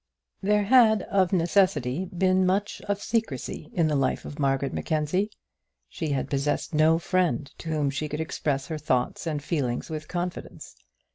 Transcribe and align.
There 0.41 0.63
had 0.63 1.03
of 1.11 1.31
necessity 1.31 2.05
been 2.05 2.43
much 2.43 2.81
of 2.89 2.99
secrecy 3.03 3.69
in 3.71 3.87
the 3.87 3.95
life 3.95 4.25
of 4.25 4.39
Margaret 4.39 4.73
Mackenzie. 4.73 5.29
She 5.89 6.09
had 6.09 6.27
possessed 6.27 6.73
no 6.73 6.97
friend 6.97 7.45
to 7.59 7.69
whom 7.69 7.91
she 7.91 8.09
could 8.09 8.19
express 8.19 8.65
her 8.65 8.79
thoughts 8.79 9.27
and 9.27 9.43
feelings 9.43 9.91
with 9.91 10.07
confidence. 10.07 10.75